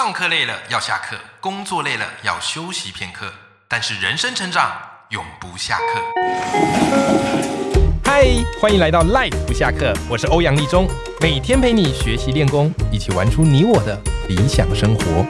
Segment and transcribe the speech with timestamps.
[0.00, 3.32] 上课累了要下课，工作累了要休息片刻，
[3.66, 4.70] 但是人生成长
[5.08, 6.00] 永不下课。
[8.04, 8.24] 嗨，
[8.60, 10.86] 欢迎来到 Life 不下课，我是欧阳立中，
[11.20, 15.26] 每天陪你学习练功，一起玩出你我的理想生活。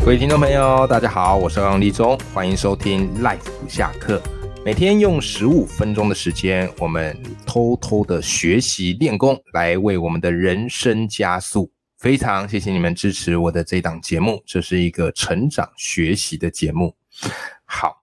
[0.00, 4.20] 各位听众朋友，大家好，我是欧阳立中，欢迎收听 Life 不下课。
[4.66, 11.72] 每天用十五分钟的时间，我们偷偷的学习练功，来为我们的人生加速。
[12.02, 16.92] 非常谢谢你们支持我的这档节目，这是一个成长学习的节目。
[17.64, 18.02] 好，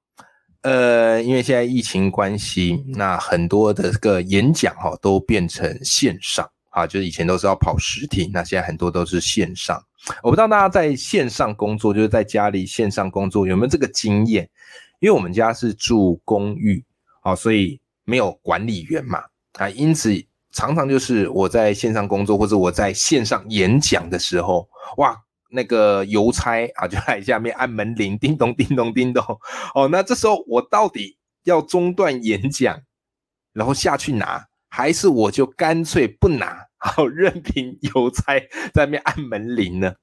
[0.61, 9.77] 呃，因为现在疫情关系，那很多的这个演讲哈都变成线上啊，就是以前都是要跑实体，那现在很多都是线上。
[10.23, 14.49] 我不知道大家在线上工作，就是在家里线上工作有没有这个经验？
[15.01, 16.81] 因为我们家是住公寓
[17.19, 19.21] 啊，所以没有管理员嘛
[19.55, 20.28] 啊，因此。
[20.51, 24.67] 常常就是我在线上工作或者我在线上演讲的时候，
[24.97, 25.15] 哇，
[25.51, 29.23] 那个邮差啊就在下面按门铃，叮咚叮咚叮咚。
[29.75, 32.79] 哦，那这时候我到底要中断演讲，
[33.53, 38.39] 然后下去拿，还是我就干脆不拿， 好任凭邮差
[38.73, 39.93] 在那边按门铃呢？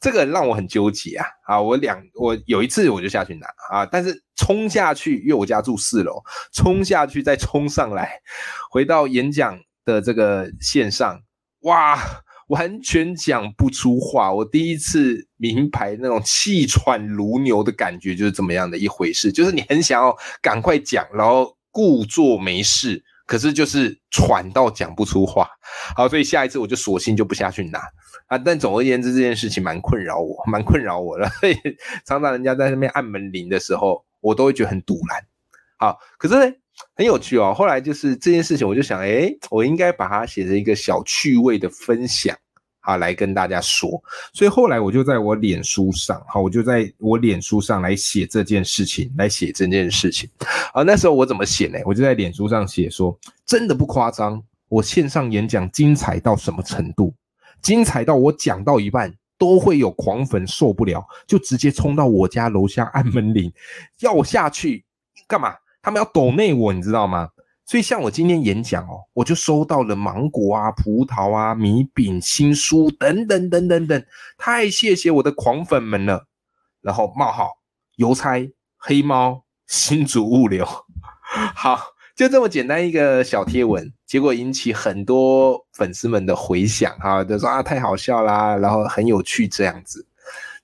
[0.00, 1.26] 这个让我很纠结啊！
[1.44, 6.22] 啊，我两我有一次我就下去拿啊，但是冲下去，因为我家住四楼，
[6.54, 8.18] 冲下去再冲上来，
[8.70, 9.60] 回到演讲。
[9.84, 11.20] 的这个线上，
[11.60, 11.98] 哇，
[12.48, 14.32] 完全讲不出话。
[14.32, 25.48] 我第一次明白那种气喘如牛的感觉就是怎么样的一回事，就是你很想要赶快讲，然后故作没事，可是就是喘到讲不出话。
[25.96, 27.80] 好，所以下一次我就索性就不下去拿
[28.26, 28.36] 啊。
[28.36, 31.28] 但总而言之，这件事情蛮困扰我，蛮困扰我的。
[31.40, 31.56] 所以
[32.04, 35.22] 常常人家在那边按门铃的时候，我都会觉得很堵然。
[35.78, 36.54] 好，可是呢。
[36.94, 42.36] 很有趣哦，后来就是这件事情，我就想，哎，我应该把它写成一个小趣味的分享，
[42.80, 43.90] 好来跟大家说。
[44.32, 50.28] 所以后来我就在我脸书上，好，我就在我脸书上来写这件事情，来写这件事情。
[50.72, 51.78] 啊，那时候我怎么写呢？
[51.84, 57.14] 我就在脸书上写说，真的不夸张，我线上演讲精彩到什么程度？
[57.62, 63.52] 精彩到我讲到一半，都会有狂粉受不了，就直接冲到我家楼下按门铃，
[64.00, 64.84] 要我下去
[65.26, 65.54] 干嘛？
[65.82, 67.28] 他们要抖内我，你知道吗？
[67.66, 74.04] 所以像我今天演讲哦，我就收到了芒果啊、葡萄啊、米饼、新书等等等等等，
[74.36, 76.26] 太谢谢我的狂粉们了。
[76.82, 77.48] 然后冒号
[77.96, 80.66] 邮差、黑猫、新主物流，
[81.54, 81.78] 好，
[82.16, 90.04] 就这么简单一个小贴文，结果引起很多粉丝们的回响哈，都说啊太好笑啦，然后很有趣这样子。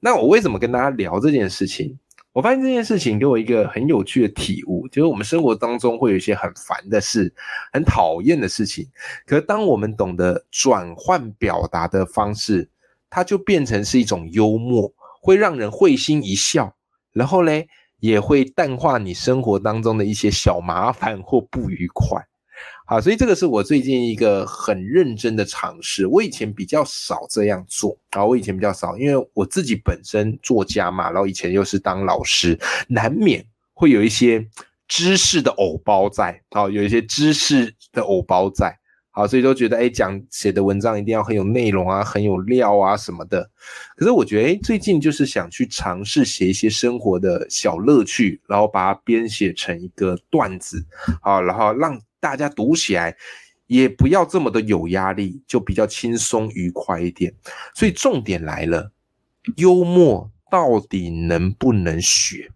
[0.00, 1.96] 那我为什么跟大家聊这件事情？
[2.36, 7.32] 我发现这件事情给我一个很有趣的体悟，就是我们生活当中会有一些很烦的事、
[7.72, 8.86] 很讨厌的事情，
[9.24, 12.68] 可是当我们懂得转换表达的方式，
[13.08, 14.92] 它就变成是一种幽默，
[15.22, 16.76] 会让人会心一笑，
[17.14, 17.68] 然后嘞
[18.00, 22.22] 也会淡化你生活当中的一些小麻烦或不愉快。
[22.88, 26.06] 好，所以这个是我最近一个很认真的尝试。
[26.06, 34.46] 我以前比较少这样做啊，我以前比较少，因为我自己本身作家嘛，然后以前又是当老师，难免会有一些
[34.86, 38.78] 知识的偶包在啊，有一些知识的偶包在，
[39.10, 43.50] 好，所以都觉得哎，讲写的文章一定要很有内容啊，很有料啊什么的。
[43.96, 50.86] 可是我觉得哎，最近就是想去尝试写一些生活的小乐趣，然后把它编写成一个段子
[51.20, 52.00] 啊，然后让。
[52.26, 53.16] 大家读起来
[53.68, 57.32] 也不要这么的有压力，就比较轻松愉快一点。
[57.72, 58.90] 所以重点来了，
[59.58, 62.50] 幽默到底能不能学？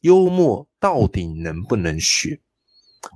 [0.00, 2.40] 幽默到底能不能学？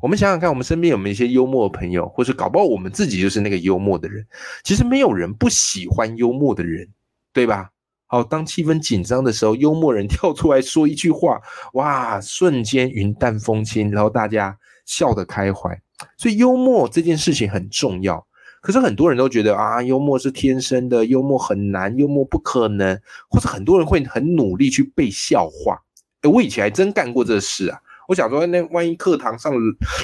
[0.02, 4.26] 我们想想看，我们身边有没有一些幽默的朋友，或者搞不好我们自己就是那个幽默的人。
[4.62, 6.86] 其实没有人不喜欢幽默的人，
[7.32, 7.70] 对吧？
[8.08, 11.40] 好，当气氛紧张的时候，幽默人跳出来说一句话，
[11.72, 14.58] 哇，瞬间云淡风轻，然后大家。
[14.88, 15.78] 笑得开怀，
[16.16, 18.26] 所以幽默这件事情很重要。
[18.62, 22.98] 可是很多人都觉得啊，幽默是天生的，幽默很难，幽默不可能，
[23.28, 25.78] 或者很多人会很努力去背笑话。
[26.22, 27.78] 哎，我以前还真干过这事啊。
[28.08, 29.52] 我想说，那万一课堂上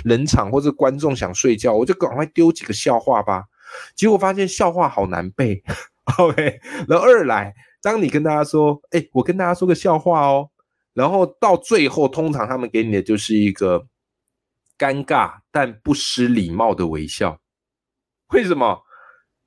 [0.05, 3.44] 冷场或者观众想睡觉，我就赶快丢几个笑话吧。
[3.97, 5.62] 结果发现笑话好难背。
[6.19, 10.50] OK， 然后二来，当你跟大家说，哎，我跟大家说个笑话哦，
[10.93, 13.87] 然后到最后，通常他们给你的就是一个。
[14.79, 17.38] 尴尬但不失礼貌的微笑，
[18.32, 18.82] 为什么？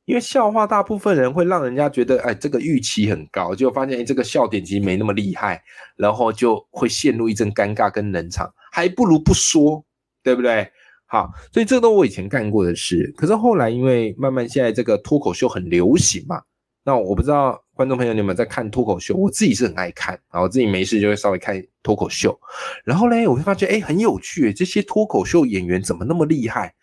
[0.05, 5.61] 因为笑话大部分人会让人家觉得，哎，这个预期很高，就发现哎，这个笑点其实没那么厉害，
[5.97, 9.83] 然后就会陷入一阵尴尬跟冷场，还不如不说，
[10.23, 10.71] 对不对？
[11.07, 13.13] 好，所以这都我以前干过的事。
[13.17, 16.41] 可是后来因为慢慢现在这个脱口秀很流行嘛，
[16.85, 22.35] 那我不知道观众朋友你们在看脱口秀，我自己是很爱看，然后自己没事就会稍微看脱口秀。
[22.83, 26.73] 然后呢，我会发现哎很有趣，这些脱口秀演员怎么那么厉害？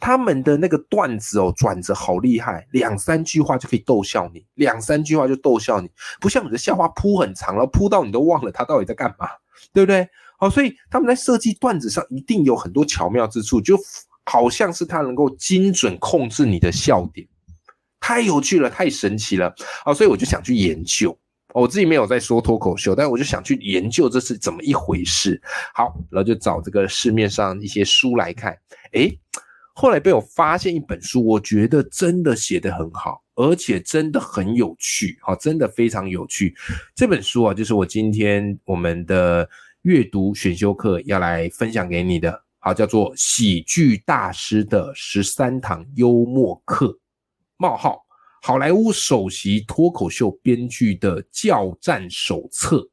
[0.00, 5.88] 他们的那个段子哦转折好厉害，两三句话就可以逗笑你，两三句话就逗笑你，
[6.20, 9.28] 不像你的笑话铺很长了，铺到你都忘了他到底在干嘛，
[9.72, 10.08] 对不对？
[10.36, 13.78] 好，所以他们在设计段子上一定有很多巧妙之处，就
[14.24, 17.28] 好像是他能够精准控制你的笑点。
[18.00, 19.54] 太有趣了，太神奇了
[19.84, 19.94] 啊！
[19.94, 21.16] 所以我就想去研究。
[21.52, 25.40] 我自己没有在说脱口秀，但我就想去研究这是怎么一回事。
[25.74, 28.56] 好，然后就找这个市面上一些书来看。
[28.92, 29.18] 诶，
[29.74, 35.18] 后来被我发现一本书，我觉得真的写得很好，而且真的很有趣。
[35.22, 36.54] 好，真的非常有趣。
[36.94, 39.48] 这本书啊，就是我今天我们的
[39.82, 42.42] 阅读选修课要来分享给你的。
[42.60, 46.86] 好，叫做《喜剧大师的十三堂幽默课》。
[47.60, 48.02] 冒号，
[48.40, 52.88] 好莱坞首席脱口秀编剧的教战手册。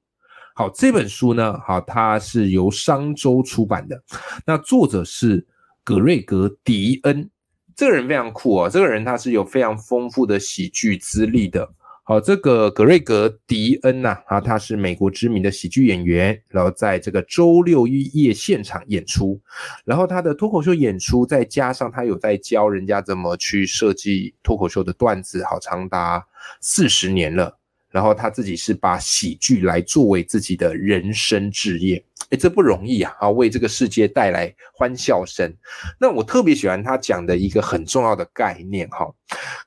[0.54, 4.04] 好，这本书呢，好，它是由商周出版的。
[4.46, 5.48] 那作者是
[5.86, 7.30] 格瑞格·迪恩，
[7.78, 8.70] 这个人非常酷哦。
[8.70, 11.66] 这个人他是有非常丰富的喜剧资历的。
[12.10, 19.38] 好，这个格瑞格·迪恩呐，啊，他是美国知名的喜剧演员，然后在这个周六夜现场演出，
[19.84, 26.26] 然后他的脱口秀演出，再加上他有在教人家怎么去设计脱口秀的段子，好，长达
[26.62, 27.57] 四十年了。
[27.90, 33.14] 然后他自己是把喜剧来作为自己的人生志业，哎，这不容易啊！
[33.20, 35.52] 啊，为这个世界带来欢笑声。
[36.00, 39.08] 那我特别喜欢他讲的一个很重要的概念，哈，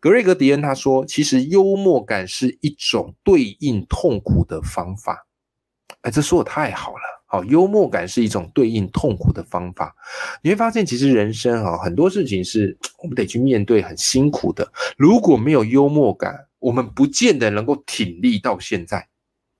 [0.00, 5.26] 格瑞格迪恩他说，其实幽默感是一种对应痛苦的方法。
[6.02, 9.94] 哎，这说的太好了，好，幽默感是一种对应痛苦的方法。
[10.42, 14.70] 你会发现，其实人生啊，很多事情是 我们得去面对，很辛苦的。
[14.96, 19.08] 如果没有幽默感，我们不见得能够挺立到现在，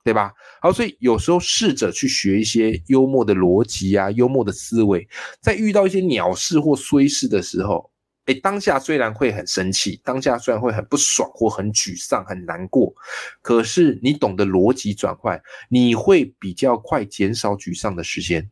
[0.04, 0.32] 对吧？
[0.62, 5.08] 好，所以有时候试着去学一些幽默的逻辑啊，幽默的思维，
[5.40, 7.90] 在遇到一些鸟事或衰事的时候，
[8.26, 12.94] 哎，当下虽然会很生气，当下虽然会很不爽或很沮丧、很难过，
[13.42, 18.50] 可是你懂得逻辑转换，你会比较快减少沮丧的时间。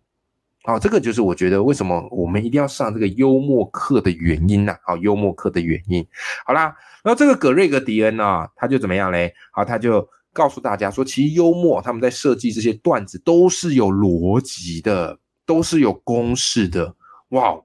[0.69, 4.77] 好，这个就是我觉得为什么我们一定要上这个幽默课的原因呐。
[4.83, 6.07] 好，幽默课的原因。
[6.45, 6.77] 好啦。
[7.03, 9.33] 然后这个葛瑞格迪恩呢，他就怎么样嘞？
[9.51, 16.95] 好，他就告诉大家说，其实幽默他们在设计这些段子都是有逻辑的，都是有公式的。
[17.31, 17.59] 哇，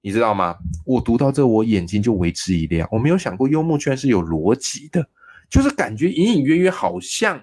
[0.00, 0.56] 你知道吗？
[0.86, 2.88] 我读到这，我眼睛就为之一亮。
[2.92, 5.04] 我没有想过幽默居然是有逻辑的，
[5.50, 7.42] 就是感觉隐隐约约好像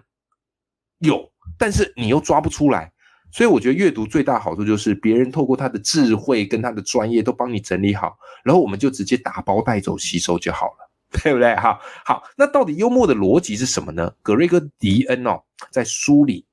[1.00, 2.94] 有，但是你又抓不出来。
[3.32, 10.88] 所以我觉得阅读最大好处就是别人透过他的智慧跟他的专业都帮你整理好，然后我们就直接打包带走吸收就好了。
[11.24, 11.56] 对不对？
[11.56, 14.14] 哈，好，那到底幽默的逻辑是什么呢？
[14.22, 15.42] 格瑞格迪恩哦，
[15.72, 16.46] 在书里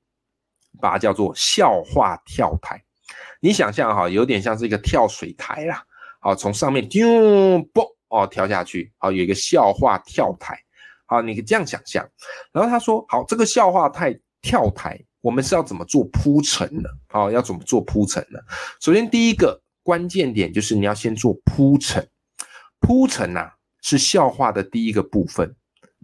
[0.79, 2.81] 把它叫做笑话跳台。
[3.41, 5.83] 你想象哈，有点像是一个跳水台啦。
[6.21, 7.05] 好，从上面丢
[7.73, 10.57] 啵哦跳下去，好，有一个笑话跳台。
[11.05, 12.07] 好，你可以这样想象。
[12.53, 16.87] 然后他说，好，这个笑话太跳台，我们是要怎么做铺陈呢？
[17.07, 18.39] 好，要怎么做铺陈呢？
[18.79, 22.07] 首先第一个关键点就是你要先做铺陈，
[22.79, 23.49] 铺陈呐。
[23.87, 25.55] 是笑话的第一个部分，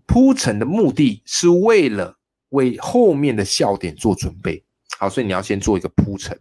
[0.06, 2.16] 铺陈的目的是为了
[2.50, 4.63] 为后面的笑点做准备。
[5.00, 6.40] 好，所以你要先做一个铺陈，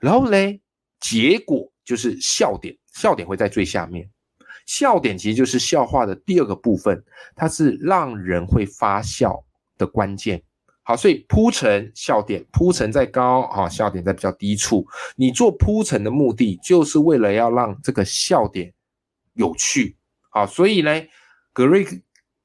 [0.00, 0.60] 然后嘞，
[1.00, 4.08] 结果就是笑点，笑点会在最下面。
[4.66, 7.02] 笑点其实就是笑话的第二个部分，
[7.34, 9.44] 它是让人会发笑
[9.76, 10.40] 的关键。
[10.88, 14.86] 好，所以铺陈笑点，铺陈在高啊，笑点在比较低处。
[15.16, 18.72] 你做铺陈的目的，就是为了要让这个笑点
[19.34, 19.98] 有趣。
[20.30, 20.90] 好，所以呢，
[21.52, 21.94] 格瑞克，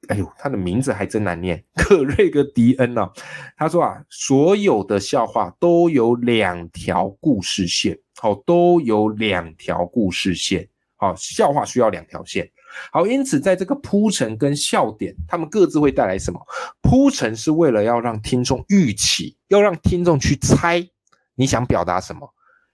[0.08, 3.10] 哎呦，他的名字还真难念，格瑞格迪恩呢？
[3.56, 10.68] 他说啊，所有的笑话都有两条故事线，好，都有两条故事线，
[11.04, 12.50] 啊，笑话需要两条线，
[12.92, 16.40] 好，因此在这个铺陈跟笑点，他们各自会带来什么？
[16.80, 20.86] 铺陈是为了要让听众预期，要让听众去猜
[21.34, 22.32] 你想表达什么。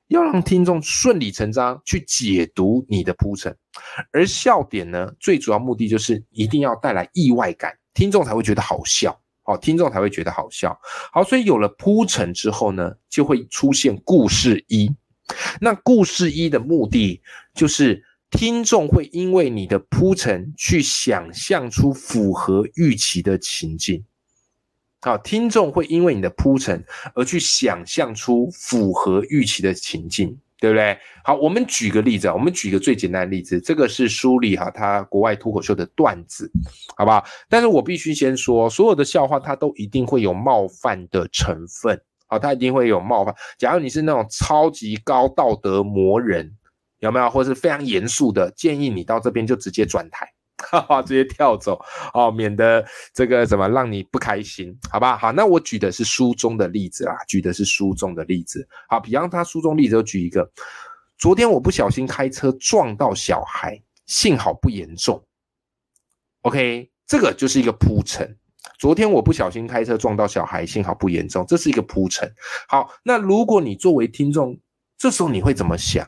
[0.08, 3.56] 要让听众顺理成章去解读你的铺陈，
[4.12, 10.76] 而笑点呢，最主要目的就是一定要带来意外感，听众才会觉得好笑，好，听众才会觉得好笑。
[11.12, 14.92] 好，所以有了铺陈之后呢，就会出现故事一。
[15.60, 17.22] 那故事一的目的
[17.54, 24.04] 就是听众会因为你的铺陈去想象出符合预期的情境。
[25.00, 26.84] 好，听众会因为你的铺陈
[27.14, 30.38] 而去想象出符合预期的情境。
[30.62, 30.94] 对不对？
[31.24, 36.52] 好，我们举个例子啊，我们举个最简单的例子，这个是书里哈，它国外脱口秀的段子，
[36.98, 37.24] 好不好？
[37.48, 43.34] 但是我必须先说，所有的笑话它都一定会有冒犯的成分，好，它一定会有冒犯。
[43.56, 46.54] 假如你是那种超级高道德魔人，
[47.00, 47.28] 有没有？
[47.28, 50.26] 或是非常严肃的，建议你到这边就直接转台。
[50.70, 55.16] 哈哈，直接跳走哦，免得这个怎么让你不开心，好吧？
[55.16, 58.68] 好，那我举的是书中的例子啦，举的是书中的例子。
[58.86, 60.48] 好，比方他书中例子，就举一个，
[61.16, 65.24] 昨天我不小心开车撞到小孩，幸好不严重。
[66.42, 68.36] OK，这个就是一个铺陈。
[68.78, 72.30] 昨天我不小心开车撞到小孩，幸好不严重，这是一个铺陈。
[72.68, 74.58] 好，那如果你作为听众，
[74.98, 76.06] 这时候你会怎么想？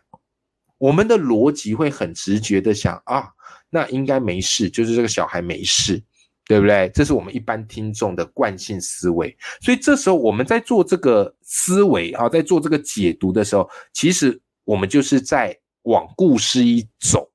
[0.83, 3.29] 我们的逻辑会很直觉的想啊。
[3.71, 6.03] 那应该没事，就是这个小孩没事，
[6.45, 6.91] 对不对？
[6.93, 9.35] 这是我们一般听众的惯性思维。
[9.61, 17.31] 所以这时候我们在做这个思维啊，在做这个解读的时候，其实我们就是在往故事一走。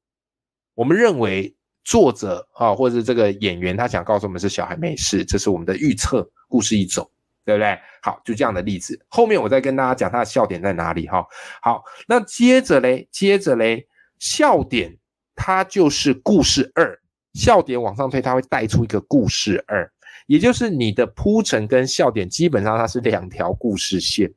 [0.76, 6.30] 我们认为作者啊，或者这个演员他想告诉我们是小孩没事，这是我们的预测。
[6.50, 7.10] 故事一走，
[7.48, 7.80] 对不对？
[8.04, 11.26] 好，就这样的例子，后面我再跟大家讲他的笑点在哪里哈。
[11.64, 13.88] 好，那接着嘞，接着嘞，
[14.20, 14.96] 笑点。
[15.40, 17.00] 它就是故事二，
[17.36, 19.88] 笑点往上推，它会带出一个故事二，
[20.26, 24.34] 也就是你的铺陈跟笑点基本上它是两条故事线。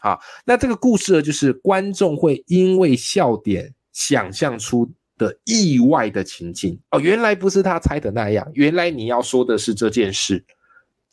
[0.00, 10.44] 好，那这个故事二就是观众会因为笑点想象出的意外的情境哦，原来不是他猜的那样，原来你要说的是这件事，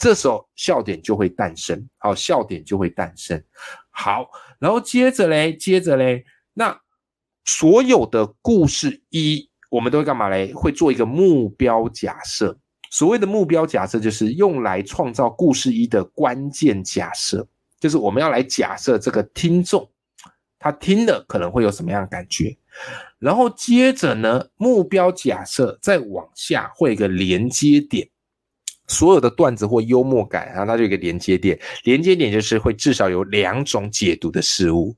[0.02, 1.88] 这时候笑点就会诞生。
[2.00, 3.42] 好，笑点就会诞生。
[3.90, 4.28] 好，
[4.60, 6.78] 然后接着嘞，接着嘞，那。
[7.44, 10.54] 所有的故事一，我们都会干嘛嘞？
[10.54, 12.56] 会做一个目标假设。
[12.92, 17.46] 所谓的目标假设，就是用来创造故事一的关键假设，
[17.80, 19.90] 就是我们要来假设这个听众
[20.60, 22.56] 他听了可能会有什么样的感觉。
[23.18, 28.08] 然后接着呢，目标假设再往下会有一个连接点，
[28.92, 31.58] 所有的段子或幽默感，然后它就一个连接点。
[31.84, 34.94] 连接点就是会至少有两种解读的事物。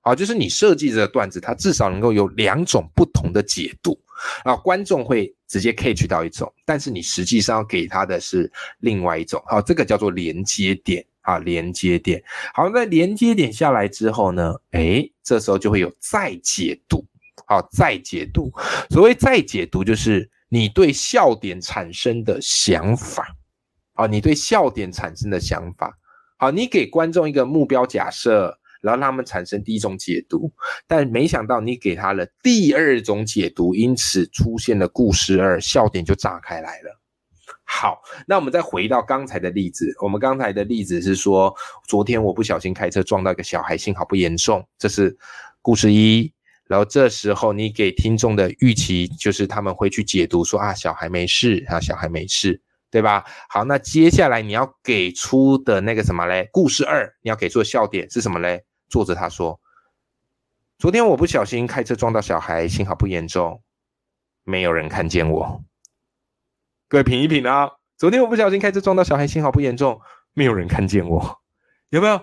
[0.00, 3.98] 好，就是你设计这个段子，它至少能够有两种不同的解读
[4.44, 8.50] 啊，观众会直接 catch 到一种，但是你实际上要给他的是
[8.80, 9.42] 另外一种。
[9.46, 12.22] 好，这个叫做连接点啊，连接点。
[12.52, 17.04] 好，那连接点下来之后呢，哎，这时候就会有再解读。
[17.46, 18.52] 好，再解读。
[18.90, 23.34] 所谓再解读，就是你对笑点产生的想法。
[23.94, 25.98] 好，你对笑点产生的想法。
[26.38, 28.56] 好，你给观众一个目标假设。
[28.80, 30.52] 然后让他们产生第一种解读，
[30.86, 37.00] 但没想到你给他了第二种解读，因此出现了故事二，笑点就炸开来了。
[37.64, 41.54] 好，那我们再回到刚才的例子，我们刚才的例子是说，
[41.88, 45.16] 昨天我不小心开车撞到一个小孩，幸好不严重，这是
[45.62, 46.30] 故事一。
[46.66, 53.24] 然后这时候你给听众的预期就是他们会去解读说啊，小孩没事啊，小孩没事，对吧？
[53.48, 56.48] 好，那接下来你要给出的那个什么嘞？
[56.52, 58.64] 故事二你要给出的笑点是什么嘞？
[58.88, 59.60] 作者他说
[60.78, 63.62] ：“昨天我不小心开车撞到小孩，幸好不严重，
[64.44, 65.64] 没有人看见我。
[66.88, 70.00] 各位品一品啊，昨天我不小心开车撞到小孩，幸好不严重，
[70.32, 71.42] 没有人看见我。
[71.90, 72.20] 有没有？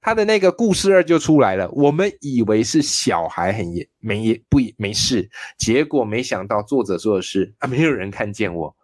[0.00, 1.68] 他的那个故事二就出来了。
[1.70, 5.28] 我们以为是小孩很严没不没事，
[5.58, 8.74] 结果没想到作者说的是啊，没有人看见我。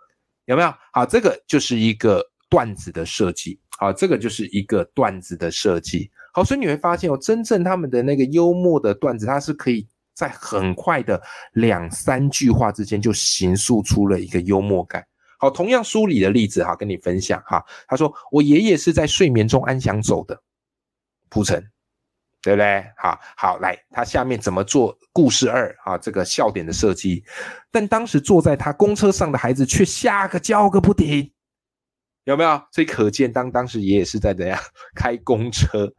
[0.47, 0.75] 有没有？
[0.93, 3.59] 好，这个就是一个段子的设计。
[3.79, 11.21] 好，这个就是一个段子的设计。”好，所以你会发现哦，真正他们的那个幽默的段子，它是可以在很快的
[11.53, 15.05] 两三句话之间就形塑出了一个幽默感。
[15.39, 17.65] 好，同样书里的例子哈，跟你分享哈。
[17.89, 20.41] 他说我爷爷是在睡眠中安详走的，
[21.35, 21.61] 铺陈，
[22.41, 22.85] 对不对？
[22.97, 25.99] 好好来，他下面怎么做故事二啊？
[25.99, 27.25] 这个笑点的设计，
[27.73, 31.33] 但当时坐在他公车上的孩子却吓个叫个不停。
[32.23, 32.63] 有没有？
[32.71, 34.57] 所以可见，当当时爷爷是在怎样
[34.95, 35.93] 开公车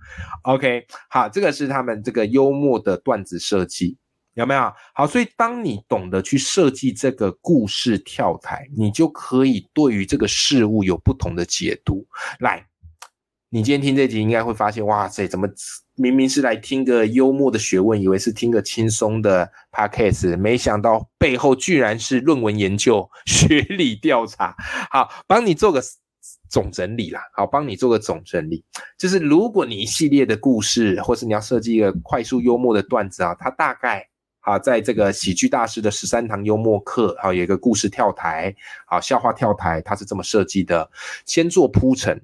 [0.43, 3.97] ？OK，好，这个是他们这个幽默的段子设计，
[4.35, 4.73] 有没有？
[4.93, 12.07] 好，所以当你懂得去设计这个故事跳台，你就可以对于这个事物有不同的解读。
[12.39, 12.65] 来，
[13.55, 15.47] 你今天听这集，应该会发现，哇塞，怎么
[15.95, 24.53] 明明是来听个幽默的学问，以为是听个轻松的 podcast，没想到背后居然是论文研究、学理调查。
[24.91, 25.81] 好，帮你做个。
[26.49, 28.63] 总整理啦，好，帮你做个总整理。
[28.97, 34.05] 就是如果你一系列的故事，或是你要设计一个快速幽默的段子啊，它大概
[34.41, 38.53] 啊，在这个喜剧大师的十三堂幽默课，好，有一个故事跳台，
[38.85, 40.89] 好，笑话跳台，它是这么设计的：
[41.25, 42.21] 先做铺陈，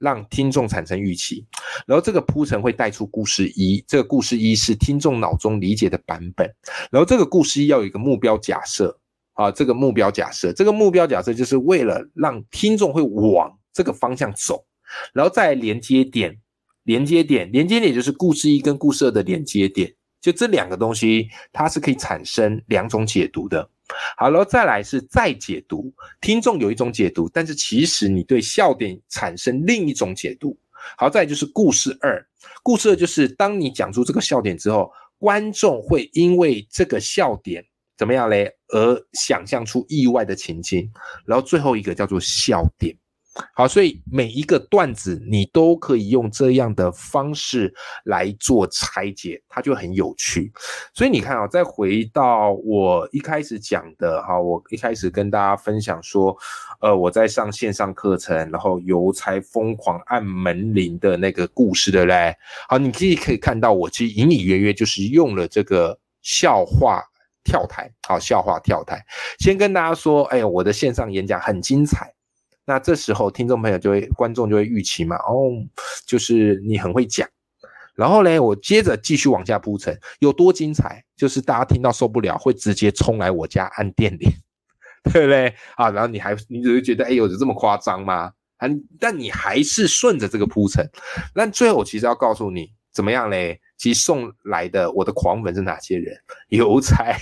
[0.00, 1.46] 让听众产生预期，
[1.86, 6.50] 然后这个铺陈会带出故事一，这个故事一是听众脑中理解的版本，
[6.90, 8.98] 然后这个故事一要有一个目标假设
[9.34, 14.64] 啊，这个目标假设，这个目标假设就是为了让听众会往这个方向走，
[15.12, 16.34] 然后再连接点，
[16.84, 23.68] 连接点，连接点就是故事一跟故事二的连接点，就这两个东西，它是可以产生两种解读的。
[24.16, 30.58] 好了，再来是再解读，听众有一种解读，但是其实你对笑点产生另一种解读。
[30.96, 32.26] 好，再就是故事二，
[32.62, 37.64] 故事二就是当你讲出这个笑点之后，观众会因为这个笑点
[37.98, 40.90] 怎么样嘞，而想象出意外的情境。
[41.26, 42.96] 然后最后一个叫做笑点。
[43.54, 47.72] 好，所以每一个段子你都可以用这样的方式
[48.04, 50.52] 来做拆解，它就很有趣。
[50.92, 56.36] 所以你看啊，再回到我一开始讲的哈，我一开始跟大家分享说，
[56.80, 62.34] 呃，我在上线上课程，然后邮差疯狂按门铃的那个故事的嘞。
[62.68, 67.00] 好，你可以可以看到，我其实隐隐约约就是用了这个笑话
[67.44, 67.88] 跳台。
[68.08, 69.00] 好，笑话跳台，
[69.38, 72.12] 先跟大家说，哎呀，我的线上演讲很精彩。
[72.70, 75.50] 那这时候，听众朋友就会、观众就会预期嘛，哦，
[76.06, 77.28] 就是你很会讲，
[77.96, 84.30] 然后呢，我接着继续往下铺陈，有多精彩，就是大家听到受不了，会直接冲来我家按电铃，
[85.12, 85.52] 对不对？
[85.74, 88.30] 啊，然后你还你只是觉得，哎呦，有这么夸张吗？
[88.58, 88.68] 啊，
[89.00, 90.88] 但你还是顺着这个铺陈，
[91.34, 93.60] 那最后我其实要告诉你，怎么样嘞？
[93.76, 96.16] 其实送来的我的狂粉是哪些人？
[96.50, 97.16] 邮差，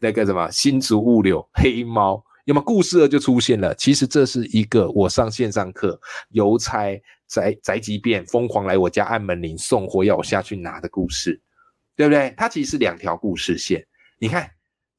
[0.00, 2.24] 那个什么新竹物流，黑猫。
[2.48, 6.00] 那么故事二就出现了，其实这是一个我上线上课，
[6.30, 11.40] 邮差宅宅急便疯狂来我家按门铃送货要我下去拿的故事，
[11.96, 12.32] 对不对？
[12.36, 13.84] 它其实是两条故事线，
[14.20, 14.48] 你看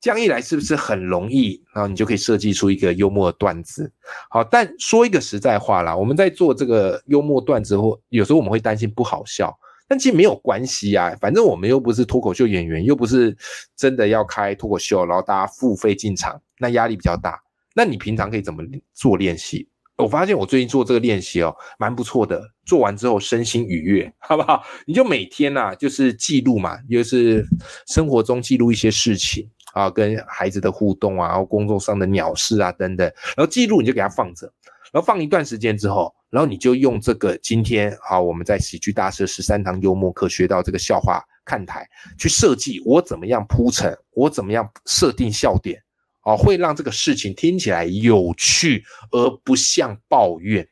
[0.02, 1.64] 这样一来是不是很容易？
[1.74, 3.90] 然后你就可以设计出一个幽默段子。
[4.30, 9.58] 好，但说一个实在话啦，我们在做这个幽默段子或有时候我们会担心不好笑。
[9.88, 13.36] 但其实没有关系啊，反正我们又不是脱口秀演员，又不是
[13.76, 17.40] 真的要开脱口秀，然后大家付费进场，那压力比较大。
[17.74, 18.64] 那你平常可以怎么
[18.94, 19.70] 做练习？
[19.98, 22.42] 我发现我最近做这个练习哦，蛮不错的。
[22.66, 24.62] 做完之后身心愉悦，好不好？
[24.86, 27.44] 你就每天呐，就是记录嘛，就是
[27.88, 34.52] 生活中记录一些事情啊，跟孩子的互动啊，然后工作上的鸟事啊等等，然后记录你就给它放着。
[34.94, 41.86] 然后放一段时间之后，然后你就用这个今天好我们在喜剧大师十三堂幽默课学到这个笑话看台
[42.18, 45.84] 去设计我怎么样铺陈，我怎么样设定笑点，
[46.24, 50.66] 哦，会让这个事情听起来有趣而不像抱怨，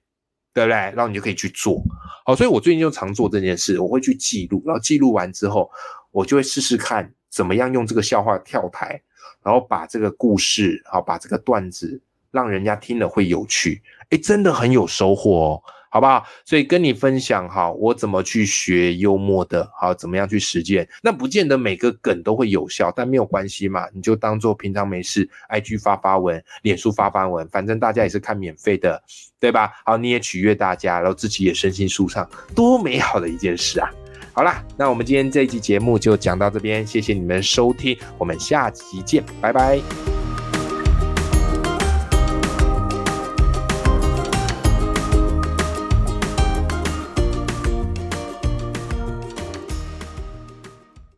[0.53, 0.75] 对不对？
[0.75, 1.84] 然后你就可以去做。
[2.25, 5.69] 好，所以我最近就常做这件事，我会去记录，然后记录完之后，
[6.12, 9.02] 我就会试试看怎么样用这个笑话跳台，
[9.43, 12.02] 然后把这个故事，好把这个段子。
[12.32, 16.26] 让人家听了会有趣，哎，真的很有收获哦，好不好？
[16.43, 20.86] 所以跟你分享哈，我怎么去学幽默的，好，怎么样去实践？
[21.02, 29.02] 那不见得每个梗都会有效，但没有关系嘛，你就当做平常没事，IG 发发文，脸书发发文，反正大家也是看免费的，
[29.39, 29.71] 对吧？
[29.86, 33.89] 好，你也取悦大家，然后自己也身心舒畅，多美好的一件事啊！
[34.36, 40.24] 好啦，那我们今天这一集节目就讲到这边，谢谢你们收听，我们下期见，拜拜。